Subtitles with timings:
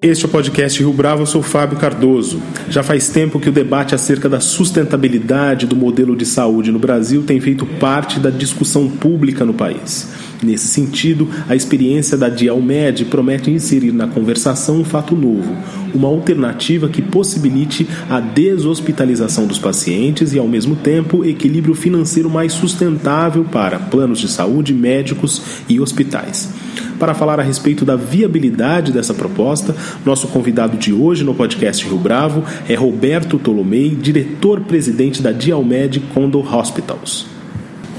[0.00, 2.40] Este é o podcast Rio Bravo, eu sou Fábio Cardoso.
[2.70, 7.24] Já faz tempo que o debate acerca da sustentabilidade do modelo de saúde no Brasil
[7.24, 10.08] tem feito parte da discussão pública no país.
[10.40, 15.52] Nesse sentido, a experiência da Dialmed promete inserir na conversação um fato novo,
[15.92, 22.52] uma alternativa que possibilite a deshospitalização dos pacientes e, ao mesmo tempo, equilíbrio financeiro mais
[22.52, 26.67] sustentável para planos de saúde, médicos e hospitais.
[26.98, 29.74] Para falar a respeito da viabilidade dessa proposta,
[30.04, 36.54] nosso convidado de hoje no podcast Rio Bravo é Roberto Tolomei, diretor-presidente da Dialmed Condor
[36.54, 37.26] Hospitals.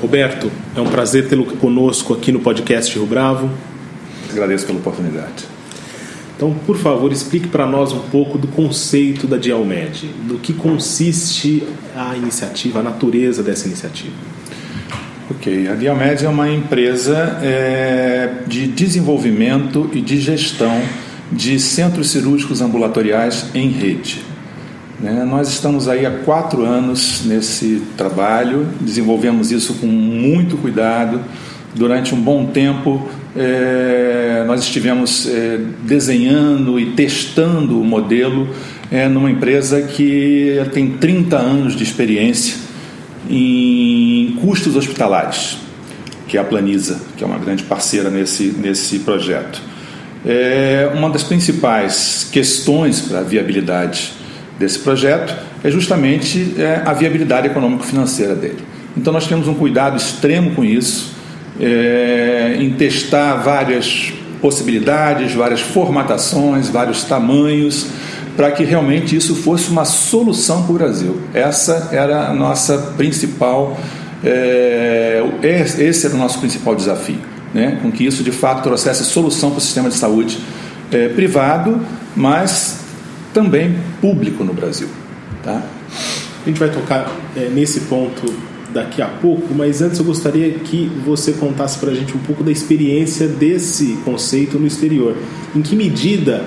[0.02, 3.50] Roberto, é um prazer tê-lo conosco aqui no podcast Rio Bravo.
[4.32, 5.46] Agradeço pela oportunidade.
[6.40, 11.64] Então, por favor, explique para nós um pouco do conceito da Dialmed, do que consiste
[11.94, 14.16] a iniciativa, a natureza dessa iniciativa.
[15.32, 20.82] Ok, a Dialmed é uma empresa é, de desenvolvimento e de gestão
[21.32, 24.24] de centros cirúrgicos ambulatoriais em rede.
[25.00, 25.24] Né?
[25.30, 31.22] Nós estamos aí há quatro anos nesse trabalho, desenvolvemos isso com muito cuidado.
[31.76, 33.08] Durante um bom tempo,
[33.38, 38.50] é, nós estivemos é, desenhando e testando o modelo
[38.92, 42.69] é, numa empresa que tem 30 anos de experiência
[43.30, 45.58] em custos hospitalares,
[46.28, 49.62] que é a Planisa, que é uma grande parceira nesse, nesse projeto.
[50.26, 54.14] É, uma das principais questões para a viabilidade
[54.58, 58.60] desse projeto é justamente é, a viabilidade econômico-financeira dele.
[58.98, 61.14] Então, nós temos um cuidado extremo com isso,
[61.60, 64.12] é, em testar várias
[64.42, 67.88] possibilidades, várias formatações, vários tamanhos,
[68.40, 71.22] para que realmente isso fosse uma solução para o Brasil.
[71.34, 73.78] Essa era a nossa principal,
[74.24, 77.20] é, esse era o nosso principal desafio,
[77.54, 77.78] né?
[77.82, 80.40] com que isso de fato trouxesse solução para o sistema de saúde
[80.90, 81.82] é, privado,
[82.16, 82.80] mas
[83.34, 84.88] também público no Brasil.
[85.44, 85.62] Tá?
[86.42, 88.34] A gente vai tocar é, nesse ponto
[88.74, 92.42] daqui a pouco, mas antes eu gostaria que você contasse para a gente um pouco
[92.42, 95.18] da experiência desse conceito no exterior.
[95.54, 96.46] Em que medida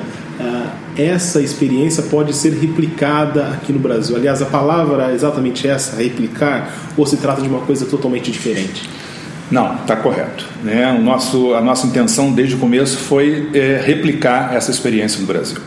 [0.97, 4.17] essa experiência pode ser replicada aqui no Brasil?
[4.17, 8.89] Aliás, a palavra é exatamente essa, replicar, ou se trata de uma coisa totalmente diferente?
[9.51, 10.47] Não, está correto.
[10.65, 10.91] Né?
[10.99, 15.59] O nosso, a nossa intenção desde o começo foi é, replicar essa experiência no Brasil.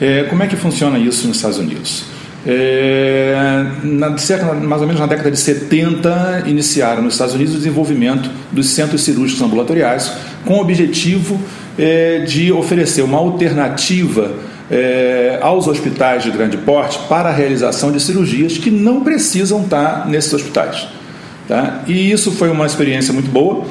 [0.00, 2.04] É, como é que funciona isso nos Estados Unidos?
[2.44, 7.58] É, na, cerca, mais ou menos na década de 70, iniciaram nos Estados Unidos o
[7.58, 10.12] desenvolvimento dos centros cirúrgicos ambulatoriais
[10.44, 11.40] com o objetivo
[11.78, 14.32] é, de oferecer uma alternativa
[14.70, 20.06] é, aos hospitais de grande porte para a realização de cirurgias que não precisam estar
[20.08, 20.88] nesses hospitais.
[21.46, 21.82] Tá?
[21.86, 23.64] E isso foi uma experiência muito boa,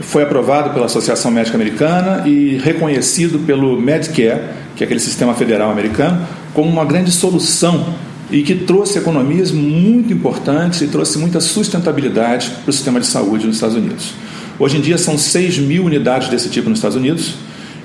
[0.00, 4.42] foi aprovado pela Associação Médica Americana e reconhecido pelo Medicare,
[4.76, 7.94] que é aquele sistema federal americano, como uma grande solução
[8.30, 13.46] e que trouxe economias muito importantes e trouxe muita sustentabilidade para o sistema de saúde
[13.46, 14.12] nos Estados Unidos.
[14.58, 17.34] Hoje em dia são 6 mil unidades desse tipo nos Estados Unidos,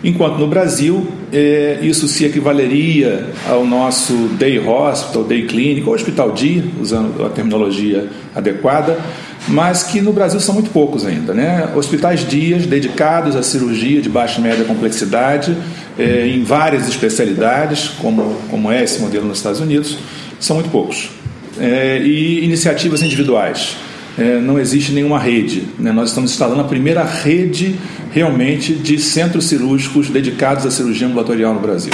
[0.03, 6.31] enquanto no Brasil é, isso se equivaleria ao nosso day hospital, day clinic, ou hospital
[6.31, 8.99] dia, usando a terminologia adequada,
[9.47, 11.33] mas que no Brasil são muito poucos ainda.
[11.33, 11.69] Né?
[11.75, 15.55] Hospitais dias dedicados à cirurgia de baixa e média complexidade,
[15.97, 19.97] é, em várias especialidades, como, como é esse modelo nos Estados Unidos,
[20.43, 21.09] são muito poucos.
[21.57, 23.77] É, e iniciativas individuais.
[24.17, 25.63] É, não existe nenhuma rede.
[25.79, 25.91] Né?
[25.91, 27.75] Nós estamos instalando a primeira rede
[28.11, 31.93] realmente de centros cirúrgicos dedicados à cirurgia ambulatorial no Brasil.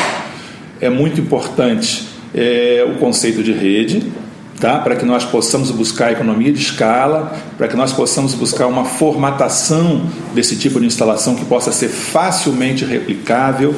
[0.81, 4.03] É muito importante é, o conceito de rede,
[4.59, 4.79] tá?
[4.79, 10.09] para que nós possamos buscar economia de escala, para que nós possamos buscar uma formatação
[10.33, 13.75] desse tipo de instalação que possa ser facilmente replicável,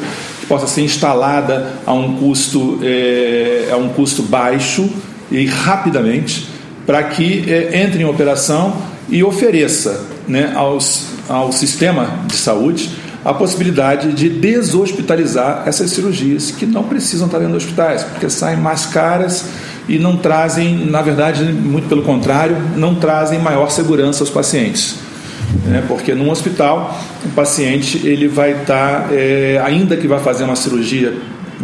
[0.51, 4.89] possa ser instalada a um custo, é, a um custo baixo
[5.31, 6.45] e rapidamente,
[6.85, 8.75] para que é, entre em operação
[9.07, 12.89] e ofereça né, aos, ao sistema de saúde
[13.23, 18.57] a possibilidade de deshospitalizar essas cirurgias que não precisam estar dentro de hospitais, porque saem
[18.57, 19.45] mais caras
[19.87, 24.95] e não trazem, na verdade, muito pelo contrário, não trazem maior segurança aos pacientes.
[25.65, 25.83] Né?
[25.87, 31.13] Porque num hospital, o paciente ele vai estar, é, ainda que vai fazer uma cirurgia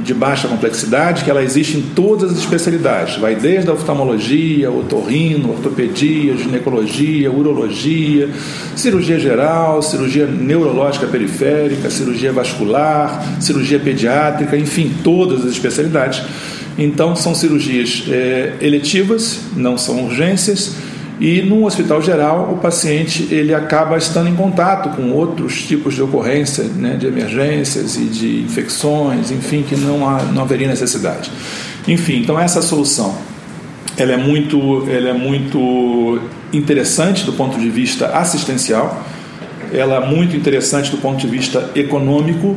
[0.04, 5.52] de baixa complexidade que ela existe em todas as especialidades, vai desde a oftalmologia, otorrino,
[5.52, 8.30] ortopedia, ginecologia, urologia,
[8.76, 16.22] cirurgia geral, cirurgia neurológica periférica, cirurgia vascular, cirurgia pediátrica, enfim, todas as especialidades.
[16.78, 20.76] Então, são cirurgias é, eletivas, não são urgências
[21.20, 26.02] e no hospital geral, o paciente ele acaba estando em contato com outros tipos de
[26.02, 31.32] ocorrência, né, de emergências e de infecções, enfim, que não, há, não haveria necessidade.
[31.88, 33.16] Enfim, então essa solução
[33.98, 36.20] ela é muito, ela é muito
[36.54, 39.04] interessante do ponto de vista assistencial,
[39.74, 42.56] ela é muito interessante do ponto de vista econômico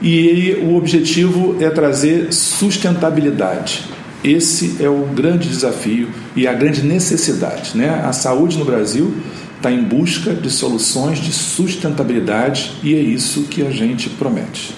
[0.00, 3.84] e o objetivo é trazer sustentabilidade.
[4.22, 7.76] Esse é o grande desafio e a grande necessidade.
[7.76, 7.88] Né?
[8.04, 9.14] A saúde no Brasil
[9.56, 14.74] está em busca de soluções de sustentabilidade e é isso que a gente promete.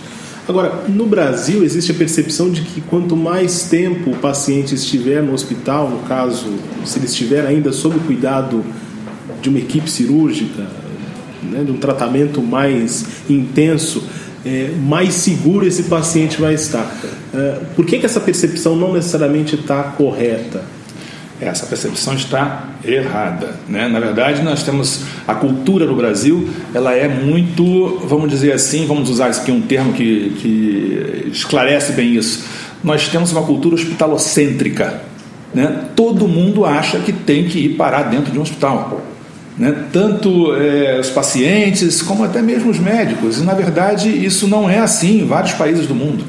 [0.49, 5.33] Agora, no Brasil existe a percepção de que quanto mais tempo o paciente estiver no
[5.33, 6.47] hospital, no caso,
[6.85, 8.65] se ele estiver ainda sob o cuidado
[9.41, 10.67] de uma equipe cirúrgica,
[11.43, 14.03] né, de um tratamento mais intenso,
[14.45, 16.91] é, mais seguro esse paciente vai estar.
[17.35, 20.63] É, por que, que essa percepção não necessariamente está correta?
[21.41, 23.55] Essa percepção está errada.
[23.67, 23.89] Né?
[23.89, 29.09] Na verdade, nós temos a cultura no Brasil, ela é muito, vamos dizer assim, vamos
[29.09, 32.45] usar aqui um termo que, que esclarece bem isso.
[32.85, 35.03] Nós temos uma cultura hospitalocêntrica.
[35.55, 35.87] Né?
[35.97, 39.03] Todo mundo acha que tem que ir parar dentro de um hospital
[39.61, 39.75] né?
[39.93, 43.39] tanto é, os pacientes como até mesmo os médicos.
[43.39, 46.25] E, na verdade, isso não é assim em vários países do mundo.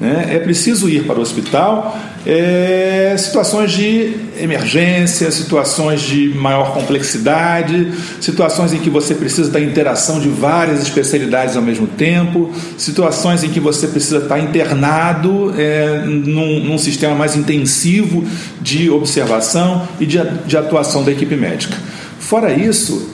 [0.00, 0.26] Né?
[0.30, 8.72] É preciso ir para o hospital, é, situações de emergência, situações de maior complexidade, situações
[8.72, 13.60] em que você precisa da interação de várias especialidades ao mesmo tempo, situações em que
[13.60, 18.24] você precisa estar internado é, num, num sistema mais intensivo
[18.60, 21.76] de observação e de, de atuação da equipe médica.
[22.24, 23.10] Fora isso,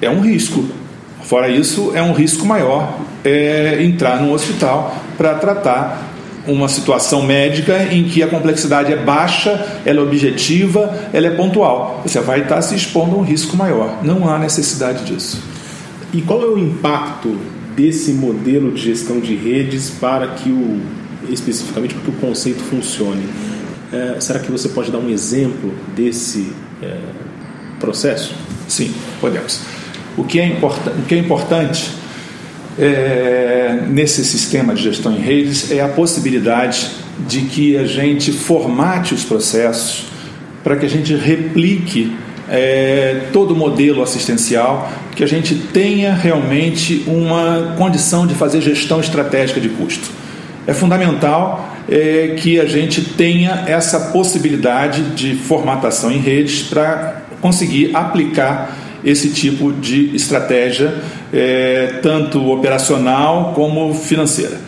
[0.00, 0.62] é um risco.
[1.22, 6.10] Fora isso, é um risco maior é, entrar num hospital para tratar
[6.46, 12.02] uma situação médica em que a complexidade é baixa, ela é objetiva, ela é pontual.
[12.04, 14.00] Você vai estar se expondo a um risco maior.
[14.02, 15.42] Não há necessidade disso.
[16.12, 17.34] E qual é o impacto
[17.74, 20.78] desse modelo de gestão de redes para que o
[21.30, 23.24] especificamente para que o conceito funcione?
[23.90, 26.52] É, será que você pode dar um exemplo desse
[26.82, 26.98] é,
[27.82, 28.34] processo?
[28.66, 29.60] Sim, podemos.
[30.16, 31.90] O que é, importa, o que é importante
[32.78, 36.90] é, nesse sistema de gestão em redes é a possibilidade
[37.28, 40.06] de que a gente formate os processos
[40.64, 42.16] para que a gente replique
[42.48, 49.00] é, todo o modelo assistencial, que a gente tenha realmente uma condição de fazer gestão
[49.00, 50.10] estratégica de custo.
[50.66, 57.94] É fundamental é, que a gente tenha essa possibilidade de formatação em redes para conseguir
[57.94, 60.94] aplicar esse tipo de estratégia,
[61.32, 64.58] é, tanto operacional como financeira.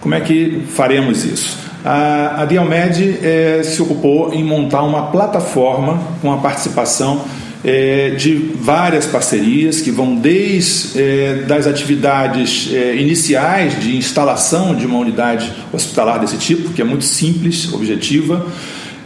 [0.00, 1.56] Como é que faremos isso?
[1.84, 7.24] A, a Dialmed é, se ocupou em montar uma plataforma com a participação
[7.64, 14.84] é, de várias parcerias que vão desde é, das atividades é, iniciais de instalação de
[14.86, 18.46] uma unidade hospitalar desse tipo, que é muito simples, objetiva,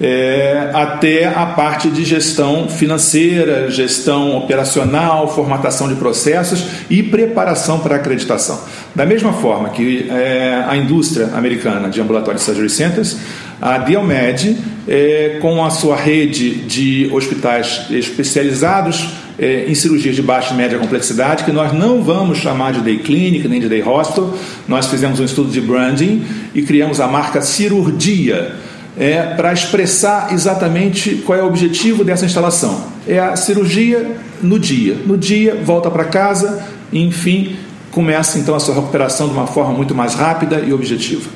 [0.00, 7.96] é, até a parte de gestão financeira, gestão operacional, formatação de processos e preparação para
[7.96, 8.60] acreditação.
[8.94, 13.16] Da mesma forma que é, a indústria americana de ambulatórios surgery centers,
[13.60, 20.54] a Diomed, é, com a sua rede de hospitais especializados é, em cirurgias de baixa
[20.54, 24.36] e média complexidade, que nós não vamos chamar de day clinic nem de day hospital,
[24.66, 26.24] nós fizemos um estudo de branding
[26.54, 28.52] e criamos a marca Cirurgia
[28.98, 32.84] é, para expressar exatamente qual é o objetivo dessa instalação.
[33.06, 34.96] É a cirurgia no dia.
[35.06, 37.56] No dia, volta para casa e, enfim,
[37.92, 41.30] começa então a sua recuperação de uma forma muito mais rápida e objetiva.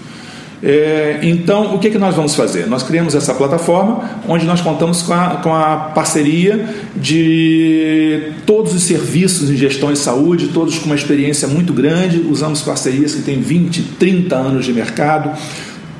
[0.64, 2.68] É, então, o que, que nós vamos fazer?
[2.68, 8.82] Nós criamos essa plataforma onde nós contamos com a, com a parceria de todos os
[8.84, 12.20] serviços em gestão de saúde, todos com uma experiência muito grande.
[12.20, 15.36] Usamos parcerias que têm 20, 30 anos de mercado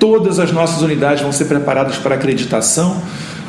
[0.02, 3.00] Todas as nossas unidades vão ser preparadas para acreditação.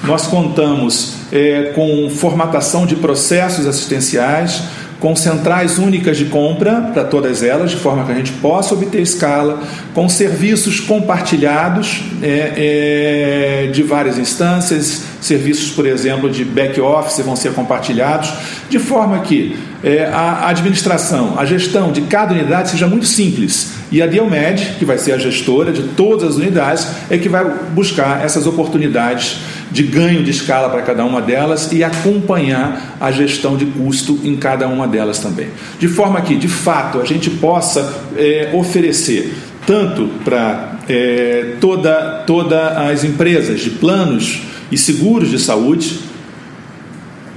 [0.03, 4.62] Nós contamos é, com formatação de processos assistenciais,
[5.00, 9.01] com centrais únicas de compra para todas elas, de forma que a gente possa obter
[9.01, 9.63] escala,
[9.95, 17.53] com serviços compartilhados é, é, de várias instâncias, serviços, por exemplo, de back-office vão ser
[17.53, 18.31] compartilhados,
[18.69, 24.02] de forma que é, a administração, a gestão de cada unidade seja muito simples E
[24.02, 27.46] a Diomed, que vai ser a gestora de todas as unidades, é que vai
[27.76, 29.38] buscar essas oportunidades
[29.72, 34.36] de ganho de escala para cada uma delas e acompanhar a gestão de custo em
[34.36, 35.50] cada uma delas também.
[35.78, 39.32] De forma que, de fato, a gente possa é, oferecer
[39.68, 46.00] tanto para é, toda, toda as empresas de planos e seguros de saúde,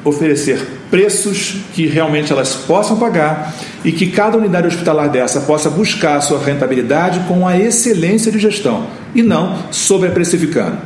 [0.08, 6.16] oferecer preços que realmente elas possam pagar e que cada unidade hospitalar dessa possa buscar
[6.16, 10.78] a sua rentabilidade com a excelência de gestão e não sobreprecificando.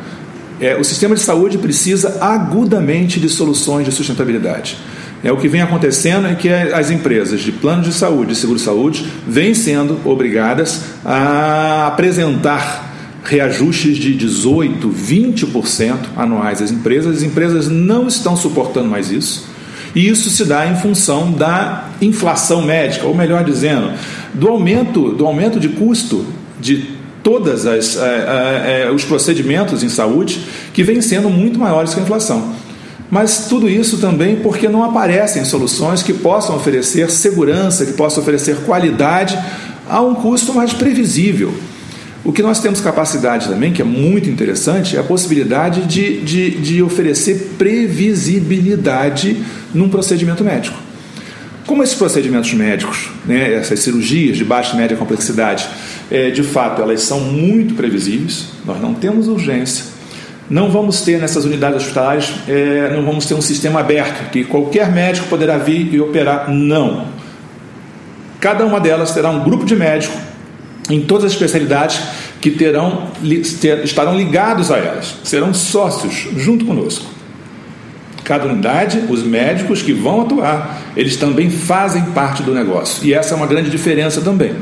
[0.59, 4.79] É, o sistema de saúde precisa agudamente de soluções de sustentabilidade.
[5.23, 9.07] É, o que vem acontecendo é que as empresas de plano de saúde e seguro-saúde
[9.27, 12.90] vêm sendo obrigadas a apresentar
[13.31, 17.19] reajustes de 18%, 20% anuais às empresas.
[17.19, 19.49] As empresas não estão suportando mais isso.
[19.95, 23.93] E isso se dá em função da inflação médica, ou melhor dizendo,
[24.35, 26.27] do aumento, do aumento de custo
[26.61, 26.91] de
[27.23, 30.41] todos é, é, é, os procedimentos em saúde
[30.73, 32.53] que vêm sendo muito maiores que a inflação.
[33.09, 38.57] Mas tudo isso também porque não aparecem soluções que possam oferecer segurança, que possam oferecer
[38.65, 39.39] qualidade
[39.89, 41.53] a um custo mais previsível.
[42.23, 46.51] O que nós temos capacidade também, que é muito interessante, é a possibilidade de, de,
[46.51, 50.77] de oferecer previsibilidade num procedimento médico.
[51.67, 55.67] Como esses procedimentos médicos, né, essas cirurgias de baixa e média complexidade,
[56.11, 59.85] é, de fato elas são muito previsíveis, nós não temos urgência,
[60.51, 64.91] não vamos ter nessas unidades hospitalares, é, não vamos ter um sistema aberto, que qualquer
[64.91, 66.51] médico poderá vir e operar.
[66.51, 67.07] Não.
[68.41, 70.30] Cada uma delas terá um grupo de médicos
[70.91, 72.01] em todas as especialidades
[72.41, 73.09] que terão,
[73.61, 77.07] ter, estarão ligados a elas, serão sócios junto conosco.
[78.25, 83.05] Cada unidade, os médicos que vão atuar, eles também fazem parte do negócio.
[83.05, 84.55] E essa é uma grande diferença também.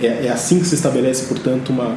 [0.00, 1.96] É, é assim que se estabelece, portanto, uma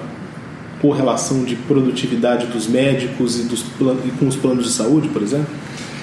[0.81, 3.63] correlação de produtividade dos médicos e, dos,
[4.05, 5.53] e com os planos de saúde, por exemplo?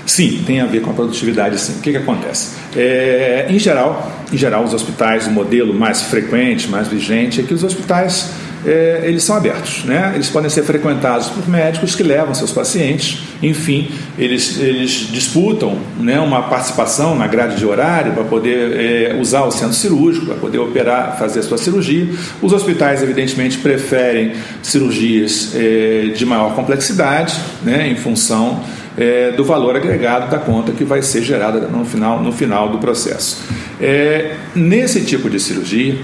[0.09, 1.75] Sim, tem a ver com a produtividade, sim.
[1.75, 2.57] O que, que acontece?
[2.75, 7.53] É, em geral, em geral, os hospitais, o modelo mais frequente, mais vigente, é que
[7.53, 8.31] os hospitais
[8.67, 10.13] é, eles são abertos, né?
[10.15, 16.19] Eles podem ser frequentados por médicos que levam seus pacientes, enfim, eles, eles disputam né,
[16.19, 20.59] uma participação na grade de horário para poder é, usar o centro cirúrgico, para poder
[20.59, 22.09] operar, fazer a sua cirurgia.
[22.41, 28.65] Os hospitais, evidentemente, preferem cirurgias é, de maior complexidade, né, em função
[28.99, 32.79] é, do valor agregado da conta que vai ser gerada no final, no final do
[32.79, 33.45] processo.
[33.81, 35.97] É, nesse tipo de cirurgia,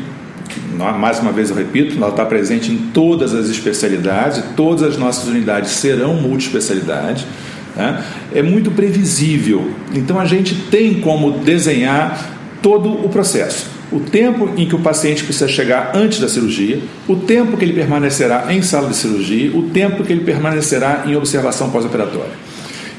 [0.98, 5.26] mais uma vez eu repito, ela está presente em todas as especialidades, todas as nossas
[5.26, 7.26] unidades serão multiespecialidade.
[7.74, 8.04] Né?
[8.32, 12.30] É muito previsível, então a gente tem como desenhar
[12.62, 13.74] todo o processo.
[13.92, 17.74] O tempo em que o paciente precisa chegar antes da cirurgia, o tempo que ele
[17.74, 22.32] permanecerá em sala de cirurgia, o tempo que ele permanecerá em observação pós-operatória.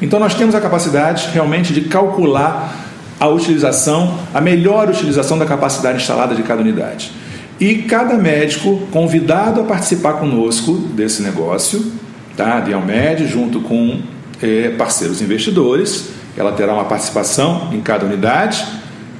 [0.01, 2.85] Então nós temos a capacidade realmente de calcular
[3.19, 7.11] a utilização, a melhor utilização da capacidade instalada de cada unidade.
[7.59, 11.93] E cada médico convidado a participar conosco desse negócio,
[12.35, 12.57] tá?
[12.57, 14.01] A Dialmed, junto com
[14.41, 18.65] é, parceiros investidores, ela terá uma participação em cada unidade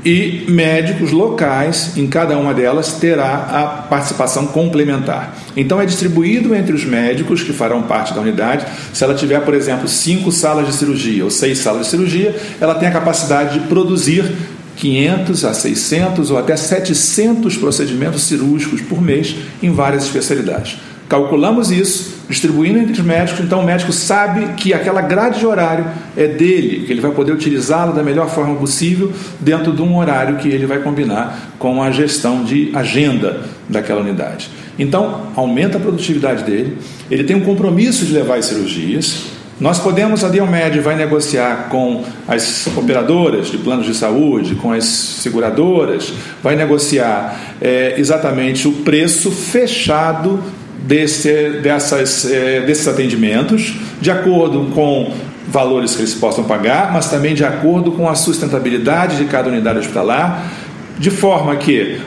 [0.06, 5.36] e médicos locais em cada uma delas terá a participação complementar.
[5.58, 8.68] Então é distribuído entre os médicos que farão parte da unidade.
[8.94, 12.76] Se ela tiver, por exemplo, cinco salas de cirurgia ou seis salas de cirurgia, ela
[12.76, 14.32] tem a capacidade de produzir
[14.76, 20.78] 500 a 600 ou até 700 procedimentos cirúrgicos por mês em várias especialidades.
[21.08, 25.86] Calculamos isso, distribuindo entre os médicos, então o médico sabe que aquela grade de horário
[26.18, 30.38] é dele, que ele vai poder utilizá-la da melhor forma possível dentro de um horário
[30.38, 34.50] que ele vai combinar com a gestão de agenda daquela unidade.
[34.80, 36.78] Então, aumenta a produtividade dele,
[37.10, 42.04] ele tem um compromisso de levar as cirurgias, nós podemos, a Diomed vai negociar com
[42.28, 46.12] as operadoras de planos de saúde, com as seguradoras,
[46.44, 50.44] vai negociar é, exatamente o preço fechado
[50.84, 55.14] desse, dessas, é, desses atendimentos, de acordo com
[55.48, 59.80] valores que eles possam pagar, mas também de acordo com a sustentabilidade de cada unidade
[59.80, 60.52] hospitalar,
[60.98, 62.00] de forma que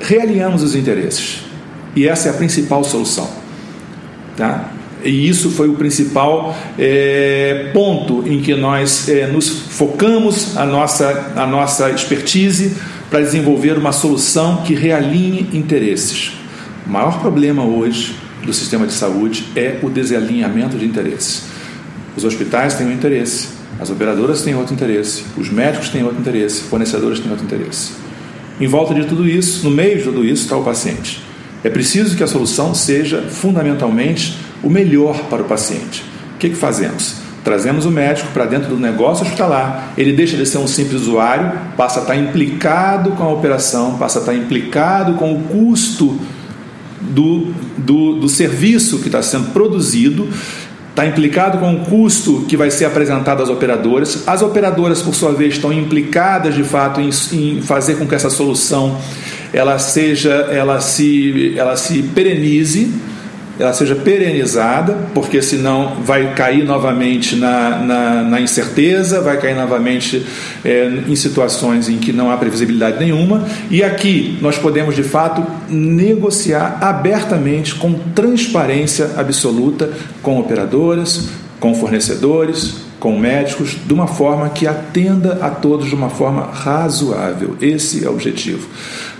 [0.00, 1.42] realinhamos os interesses.
[1.94, 3.28] E essa é a principal solução.
[4.36, 4.70] Tá?
[5.04, 11.32] E isso foi o principal é, ponto em que nós é, nos focamos a nossa,
[11.36, 12.76] a nossa expertise
[13.08, 16.39] para desenvolver uma solução que realinhe interesses.
[16.86, 21.42] O maior problema hoje do sistema de saúde é o desalinhamento de interesses.
[22.16, 26.62] Os hospitais têm um interesse, as operadoras têm outro interesse, os médicos têm outro interesse,
[26.62, 27.92] fornecedores têm outro interesse.
[28.60, 31.22] Em volta de tudo isso, no meio de tudo isso, está o paciente.
[31.62, 36.02] É preciso que a solução seja fundamentalmente o melhor para o paciente.
[36.34, 37.16] O que, que fazemos?
[37.44, 41.52] Trazemos o médico para dentro do negócio hospitalar, ele deixa de ser um simples usuário,
[41.74, 46.18] passa a estar implicado com a operação, passa a estar implicado com o custo
[47.10, 50.28] do, do, do serviço que está sendo produzido,
[50.90, 54.24] está implicado com o custo que vai ser apresentado às operadoras.
[54.26, 58.30] As operadoras, por sua vez, estão implicadas de fato em, em fazer com que essa
[58.30, 58.98] solução
[59.52, 62.90] ela seja, ela se, ela se perenize
[63.60, 70.24] ela seja perenizada, porque senão vai cair novamente na, na, na incerteza, vai cair novamente
[70.64, 73.46] é, em situações em que não há previsibilidade nenhuma.
[73.70, 79.90] E aqui nós podemos de fato negociar abertamente, com transparência absoluta,
[80.22, 81.28] com operadoras,
[81.60, 87.56] com fornecedores, com médicos, de uma forma que atenda a todos de uma forma razoável.
[87.60, 88.68] Esse é o objetivo.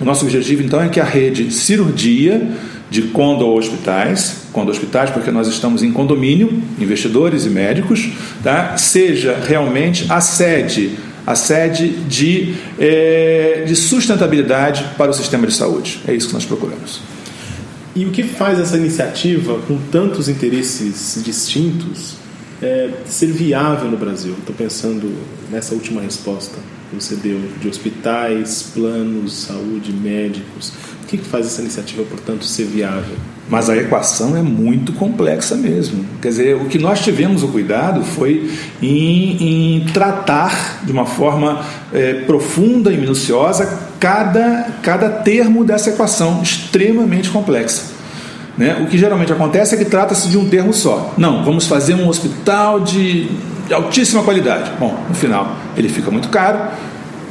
[0.01, 2.51] O nosso objetivo, então, é que a rede cirurgia
[2.91, 8.11] de condo hospitais, condo hospitais, porque nós estamos em condomínio, investidores e médicos,
[8.43, 8.77] tá?
[8.77, 16.01] seja realmente a sede, a sede de, é, de sustentabilidade para o sistema de saúde.
[16.07, 17.01] É isso que nós procuramos.
[17.95, 22.17] E o que faz essa iniciativa, com tantos interesses distintos,
[22.61, 24.35] é, ser viável no Brasil?
[24.39, 25.13] Estou pensando
[25.51, 26.57] nessa última resposta
[26.91, 30.73] que você deu de hospitais, planos, saúde, médicos
[31.19, 33.17] que faz essa iniciativa, portanto, ser viável?
[33.49, 36.05] Mas a equação é muito complexa mesmo.
[36.23, 38.51] Quer dizer, o que nós tivemos o cuidado foi
[38.81, 46.43] em, em tratar de uma forma é, profunda e minuciosa cada, cada termo dessa equação
[46.43, 47.83] extremamente complexa.
[48.57, 48.81] Né?
[48.83, 51.15] O que geralmente acontece é que trata-se de um termo só.
[51.19, 53.29] Não, vamos fazer um hospital de,
[53.73, 54.71] altíssima qualidade.
[54.79, 56.59] Bom, no final ele fica muito caro,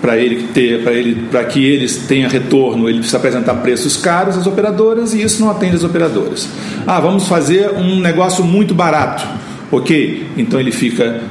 [0.01, 4.37] para ele ter, para ele, para que eles tenham retorno, ele precisa apresentar preços caros
[4.37, 6.47] às operadoras e isso não atende às operadoras.
[6.87, 9.27] Ah, vamos fazer um negócio muito barato,
[9.71, 10.27] ok?
[10.37, 11.21] Então ele fica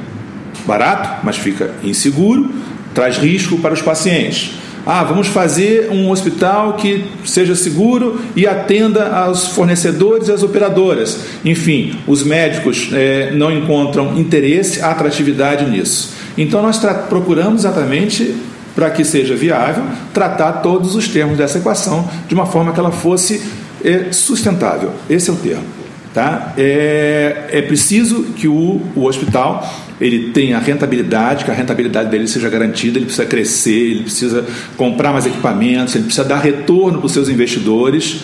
[0.65, 2.49] barato, mas fica inseguro,
[2.93, 4.51] traz risco para os pacientes.
[4.85, 11.19] Ah, vamos fazer um hospital que seja seguro e atenda aos fornecedores e às operadoras.
[11.43, 16.13] Enfim, os médicos é, não encontram interesse, atratividade nisso.
[16.37, 16.79] Então nós
[17.09, 18.33] procuramos exatamente
[18.79, 22.91] para que seja viável, tratar todos os termos dessa equação de uma forma que ela
[22.91, 23.41] fosse
[23.83, 24.93] é, sustentável.
[25.09, 25.65] Esse é o termo.
[26.13, 26.53] Tá?
[26.57, 32.49] É, é preciso que o, o hospital ele tenha rentabilidade, que a rentabilidade dele seja
[32.49, 34.45] garantida, ele precisa crescer, ele precisa
[34.77, 38.21] comprar mais equipamentos, ele precisa dar retorno para os seus investidores.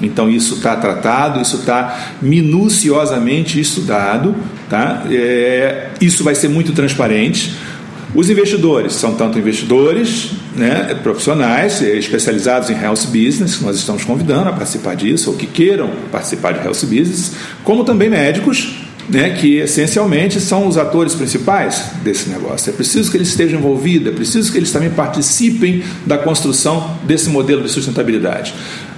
[0.00, 4.34] Então isso está tratado, isso está minuciosamente estudado,
[4.70, 5.04] tá?
[5.10, 7.52] É, isso vai ser muito transparente.
[8.14, 14.50] Os investidores são tanto investidores né, profissionais especializados em health business, que nós estamos convidando
[14.50, 17.32] a participar disso, ou que queiram participar de health business,
[17.64, 22.70] como também médicos, né, que essencialmente são os atores principais desse negócio.
[22.70, 27.28] É preciso que eles estejam envolvidos, é preciso que eles também participem da construção desse
[27.28, 28.54] modelo de sustentabilidade.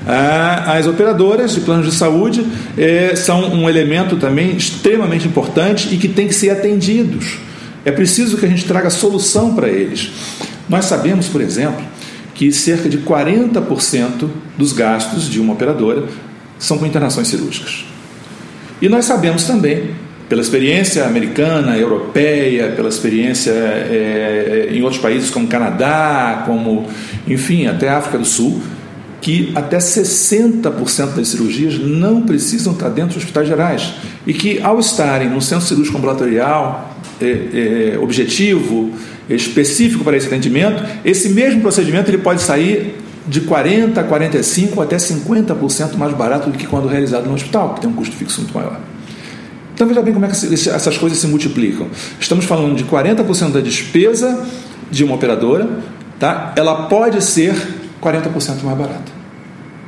[0.07, 2.47] Ah, as operadoras de planos de saúde
[2.79, 7.46] eh, são um elemento também extremamente importante e que tem que ser atendidos.
[7.87, 10.11] É preciso que a gente traga solução para eles.
[10.69, 11.85] Nós sabemos, por exemplo,
[12.35, 16.03] que cerca de 40% dos gastos de uma operadora
[16.59, 17.85] são com internações cirúrgicas.
[18.83, 19.91] E nós sabemos também,
[20.29, 26.89] pela experiência americana, europeia, pela experiência é, em outros países como Canadá, como,
[27.25, 28.61] enfim, até África do Sul,
[29.21, 33.95] que até 60% das cirurgias não precisam estar dentro de hospitais gerais
[34.27, 38.93] e que, ao estarem no centro cirúrgico ambulatorial, é, é, objetivo,
[39.29, 42.95] específico para esse atendimento, esse mesmo procedimento ele pode sair
[43.27, 47.91] de 40%, 45% até 50% mais barato do que quando realizado no hospital, que tem
[47.91, 48.79] um custo fixo muito maior.
[49.75, 51.89] Então veja bem como é que essas coisas se multiplicam.
[52.19, 54.47] Estamos falando de 40% da despesa
[54.91, 55.69] de uma operadora,
[56.19, 56.55] tá?
[56.57, 57.55] ela pode ser
[58.01, 59.13] 40% mais barata.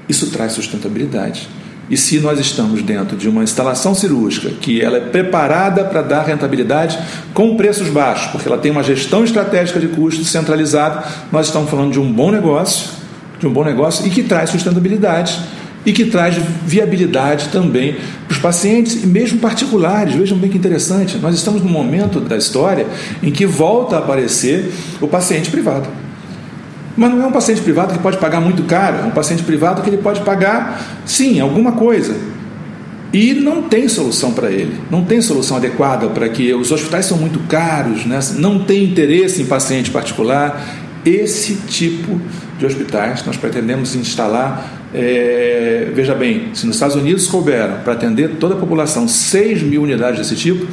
[0.09, 1.49] Isso traz sustentabilidade.
[1.91, 6.23] E se nós estamos dentro de uma instalação cirúrgica que ela é preparada para dar
[6.23, 6.99] rentabilidade
[7.33, 11.93] com preços baixos, porque ela tem uma gestão estratégica de custos centralizada, nós estamos falando
[11.93, 12.91] de um bom negócio,
[13.39, 15.39] de um bom negócio e que traz sustentabilidade
[15.87, 17.97] e que traz viabilidade também
[18.27, 20.15] para os pacientes e mesmo particulares.
[20.15, 22.87] Vejam bem que interessante, nós estamos num momento da história
[23.23, 24.71] em que volta a aparecer
[25.01, 25.89] o paciente privado.
[26.99, 29.83] Mas não é um paciente privado que pode pagar muito caro, é um paciente privado
[29.83, 32.17] que ele pode pagar, sim, alguma coisa.
[33.13, 37.17] E não tem solução para ele, não tem solução adequada para que os hospitais são
[37.17, 38.19] muito caros, né?
[38.37, 40.61] não tem interesse em paciente particular.
[41.07, 42.21] Esse tipo
[42.59, 48.37] de hospitais nós pretendemos instalar É, veja bem, se nos Estados Unidos couberam para atender
[48.41, 50.67] toda a população 6 mil unidades desse tipo,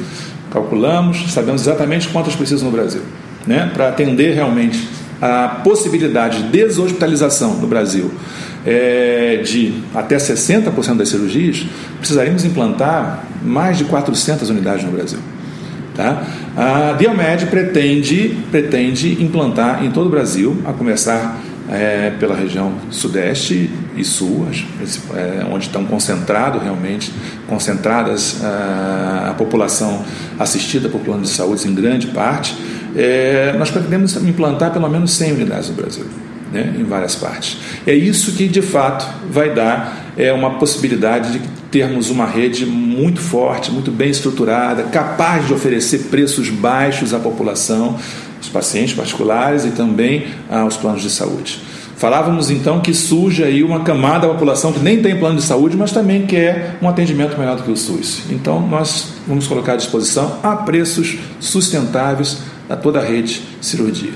[0.50, 3.02] calculamos, sabemos exatamente quantas precisam no Brasil.
[3.46, 3.70] Né?
[3.74, 4.88] Para atender realmente
[5.20, 8.10] a possibilidade de deshospitalização no Brasil
[8.66, 11.64] é, de até 60% das cirurgias,
[11.98, 15.20] precisaríamos implantar mais de 400 unidades no Brasil.
[15.94, 16.22] Tá?
[16.56, 23.70] A Diomed pretende, pretende implantar em todo o Brasil, a começar é, pela região sudeste
[23.96, 24.46] e sul,
[25.14, 27.12] é, onde estão concentrados realmente,
[27.48, 30.04] concentradas a, a, população
[30.38, 32.56] assistida por plano de saúde em grande parte,
[32.96, 36.04] é, nós pretendemos implantar pelo menos 100 unidades no Brasil.
[36.52, 37.58] Né, em várias partes.
[37.84, 41.40] É isso que de fato vai dar é, uma possibilidade de
[41.72, 47.98] termos uma rede muito forte, muito bem estruturada, capaz de oferecer preços baixos à população,
[48.40, 51.60] os pacientes particulares e também aos planos de saúde.
[51.96, 55.76] Falávamos então que surge aí uma camada da população que nem tem plano de saúde,
[55.76, 58.22] mas também quer um atendimento melhor do que o SUS.
[58.30, 64.12] Então nós vamos colocar à disposição a preços sustentáveis a toda a rede cirurgia.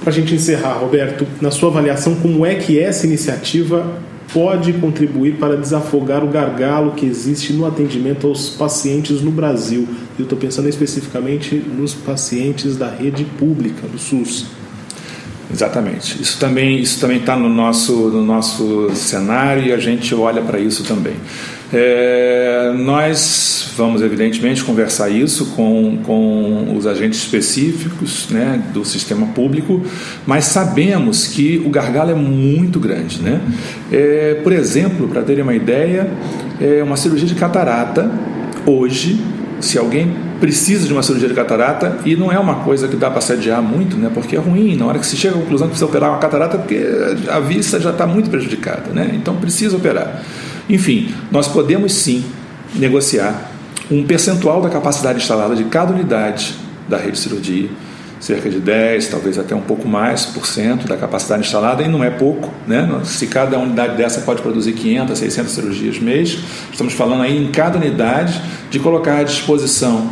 [0.00, 4.00] Para a gente encerrar, Roberto, na sua avaliação, como é que essa iniciativa
[4.32, 9.88] pode contribuir para desafogar o gargalo que existe no atendimento aos pacientes no Brasil?
[10.18, 14.46] Eu estou pensando especificamente nos pacientes da rede pública, do SUS.
[15.52, 16.20] Exatamente.
[16.20, 20.58] Isso também isso também está no nosso no nosso cenário e a gente olha para
[20.58, 21.14] isso também.
[21.72, 29.82] É, nós vamos evidentemente conversar isso com, com os agentes específicos né, do sistema público,
[30.26, 33.20] mas sabemos que o gargalo é muito grande.
[33.20, 33.40] Né?
[33.92, 36.10] É, por exemplo, para terem uma ideia,
[36.60, 38.10] é uma cirurgia de catarata
[38.64, 39.20] hoje,
[39.60, 43.10] se alguém precisa de uma cirurgia de catarata e não é uma coisa que dá
[43.10, 44.10] para sediar muito, né?
[44.12, 44.76] Porque é ruim.
[44.76, 46.80] Na hora que se chega à conclusão que precisa operar uma catarata, porque
[47.28, 49.10] a vista já está muito prejudicada, né?
[49.14, 50.22] Então precisa operar.
[50.68, 52.24] Enfim, nós podemos sim
[52.74, 53.50] negociar
[53.90, 56.54] um percentual da capacidade instalada de cada unidade
[56.88, 57.68] da rede de cirurgia,
[58.20, 62.02] cerca de 10, talvez até um pouco mais por cento da capacidade instalada, e não
[62.02, 63.00] é pouco, né?
[63.04, 66.38] Se cada unidade dessa pode produzir 500, 600 cirurgias mês,
[66.72, 70.10] estamos falando aí em cada unidade de colocar à disposição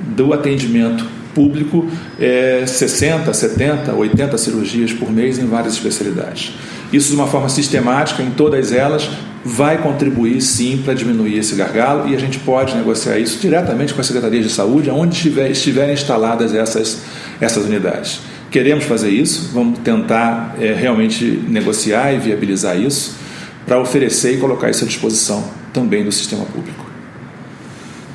[0.00, 1.86] do atendimento público
[2.18, 6.54] é 60, 70, 80 cirurgias por mês em várias especialidades.
[6.92, 9.08] Isso de uma forma sistemática em todas elas
[9.44, 14.00] vai contribuir sim para diminuir esse gargalo e a gente pode negociar isso diretamente com
[14.00, 17.02] as secretarias de saúde, onde estiver, estiverem instaladas essas,
[17.40, 18.20] essas unidades.
[18.50, 23.16] Queremos fazer isso, vamos tentar é, realmente negociar e viabilizar isso
[23.64, 26.86] para oferecer e colocar isso à disposição também do sistema público.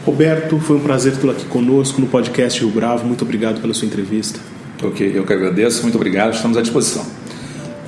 [0.06, 3.06] Roberto, foi um prazer tê-lo aqui conosco no podcast Rio Bravo.
[3.06, 4.40] Muito obrigado pela sua entrevista.
[4.84, 5.84] Ok, eu que agradeço.
[5.84, 6.34] Muito obrigado.
[6.34, 7.06] Estamos à disposição.